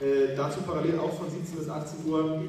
[0.00, 2.42] Äh, dazu parallel auch von 17 bis 18 Uhr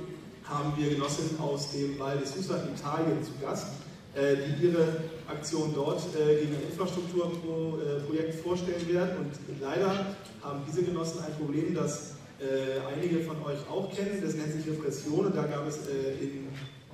[0.46, 3.68] haben wir Genossinnen aus dem Val di Susa in Italien zu Gast,
[4.16, 4.88] äh, die ihre
[5.28, 9.18] Aktion dort äh, gegen ein Infrastrukturprojekt vorstellen werden.
[9.18, 14.22] Und leider haben diese Genossen ein Problem, das äh, einige von euch auch kennen.
[14.24, 15.26] Das nennt sich Repression.
[15.26, 16.48] Und da gab es äh, in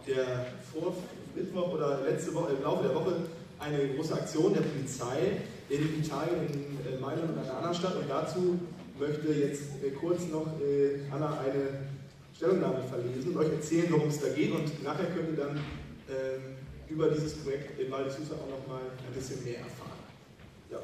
[0.08, 0.94] der Vor
[1.36, 3.14] Mittwoch oder letzte Woche, im Laufe der Woche
[3.60, 5.38] eine große Aktion der Polizei
[5.70, 7.96] in Italien, in Mailand und einer anderen Stadt.
[7.96, 8.60] Und dazu
[9.00, 11.88] möchte jetzt äh, kurz noch äh, Anna eine
[12.35, 14.52] Stellungnahme verlesen und euch erzählen, worum es da geht.
[14.52, 15.58] Und nachher könnt ihr dann
[16.09, 16.58] ähm,
[16.89, 19.98] über dieses Projekt in Val di Susa auch noch mal ein bisschen mehr erfahren.
[20.70, 20.80] Ja.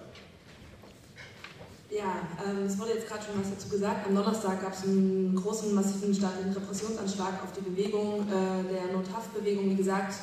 [1.90, 4.08] Ja, ähm, es wurde jetzt gerade schon was dazu gesagt.
[4.08, 9.70] Am Donnerstag gab es einen großen, massiven staatlichen Repressionsanschlag auf die Bewegung äh, der Nothaftbewegung.
[9.70, 10.16] Wie gesagt,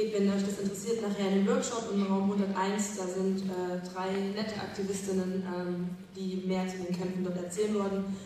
[0.00, 2.96] geht, wenn euch das interessiert, nachher in den Workshop im Raum 101.
[2.96, 8.16] Da sind äh, drei nette Aktivistinnen, ähm, die mehr zu den Kämpfen dort erzählen wollen.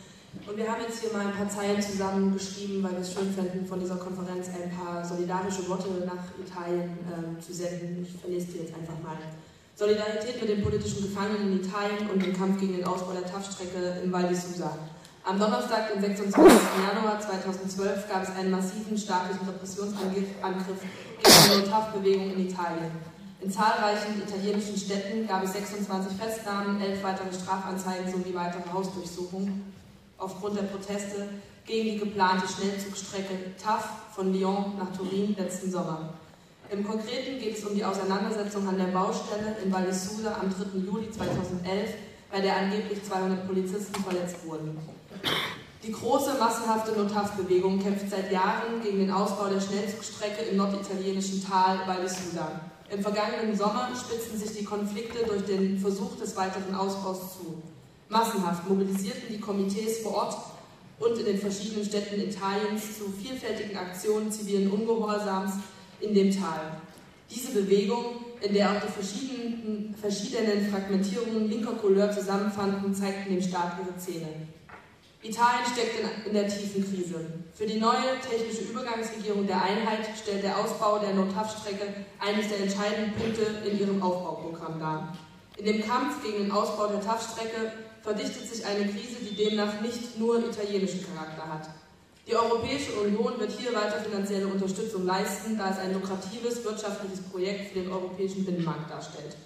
[0.47, 3.67] Und wir haben jetzt hier mal ein paar Zeilen zusammengeschrieben, weil wir es schön fänden,
[3.67, 8.03] von dieser Konferenz ein paar solidarische Worte nach Italien ähm, zu senden.
[8.03, 9.17] Ich verlese die jetzt einfach mal.
[9.77, 14.03] Solidarität mit den politischen Gefangenen in Italien und dem Kampf gegen den Ausbau der TAF-Strecke
[14.05, 14.79] im Val di Susa.
[15.27, 16.37] Am Donnerstag, den 26.
[16.87, 20.83] Januar 2012, gab es einen massiven staatlichen Repressionsangriff gegen
[21.23, 22.91] die No-TAF-Bewegung in Italien.
[23.41, 29.73] In zahlreichen italienischen Städten gab es 26 Festnahmen, 11 weitere Strafanzeigen sowie weitere Hausdurchsuchungen
[30.19, 31.27] aufgrund der Proteste
[31.65, 36.11] gegen die geplante Schnellzugstrecke TAF von Lyon nach Turin letzten Sommer.
[36.69, 40.79] Im Konkreten geht es um die Auseinandersetzung an der Baustelle in Val di am 3.
[40.85, 41.95] Juli 2011,
[42.31, 44.79] bei der angeblich 200 Polizisten verletzt wurden.
[45.83, 51.79] Die große massenhafte Nothaftbewegung kämpft seit Jahren gegen den Ausbau der Schnellzugstrecke im norditalienischen Tal
[51.87, 52.95] Val di.
[52.95, 57.63] Im vergangenen Sommer spitzten sich die Konflikte durch den Versuch des weiteren Ausbaus zu.
[58.09, 60.37] Massenhaft mobilisierten die Komitees vor Ort
[61.01, 65.55] und in den verschiedenen Städten Italiens zu vielfältigen Aktionen zivilen Ungehorsams
[66.01, 66.79] in dem Tal.
[67.31, 73.79] Diese Bewegung, in der auch die verschiedenen, verschiedenen Fragmentierungen linker Couleur zusammenfanden, zeigten dem Staat
[73.81, 74.29] ihre Zähne.
[75.23, 77.25] Italien steckt in, in der tiefen Krise.
[77.55, 81.87] Für die neue technische Übergangsregierung der Einheit stellt der Ausbau der Nordhaftstrecke
[82.19, 85.17] eines der entscheidenden Punkte in ihrem Aufbauprogramm dar.
[85.57, 87.73] In dem Kampf gegen den Ausbau der TAF-Strecke
[88.03, 91.71] verdichtet sich eine Krise, die demnach nicht nur italienischen Charakter hat.
[92.27, 97.73] Die Europäische Union wird hier weiter finanzielle Unterstützung leisten, da es ein lukratives wirtschaftliches Projekt
[97.73, 99.37] für den europäischen Binnenmarkt darstellt.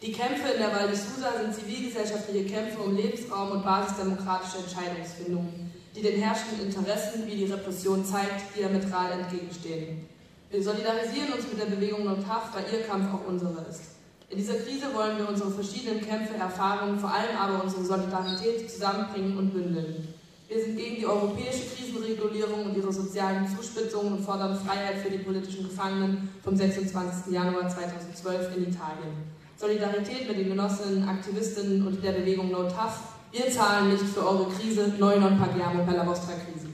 [0.00, 5.52] Die Kämpfe in der Val di Susa sind zivilgesellschaftliche Kämpfe um Lebensraum und basisdemokratische Entscheidungsfindung,
[5.96, 10.06] die den herrschenden Interessen, wie die Repression zeigt, diametral entgegenstehen.
[10.50, 13.98] Wir solidarisieren uns mit der Bewegung Notaf, weil ihr Kampf auch unsere ist.
[14.30, 19.36] In dieser Krise wollen wir unsere verschiedenen Kämpfe erfahren, vor allem aber unsere Solidarität zusammenbringen
[19.36, 20.14] und bündeln.
[20.48, 25.18] Wir sind gegen die europäische Krisenregulierung und ihre sozialen Zuspitzungen und fordern Freiheit für die
[25.18, 27.30] politischen Gefangenen vom 26.
[27.34, 29.12] Januar 2012 in Italien.
[29.58, 33.12] Solidarität mit den Genossinnen, Aktivistinnen und der Bewegung No Tough.
[33.30, 34.94] Wir zahlen nicht für eure Krise.
[34.98, 36.67] Noi non paghiamo per la vostra crisi.